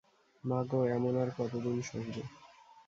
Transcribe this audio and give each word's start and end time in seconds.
মা 0.43 0.59
গো, 0.63 0.79
এমন 0.95 1.13
আর 1.21 1.29
কতদিন 1.37 1.77
সহিবে। 1.81 2.23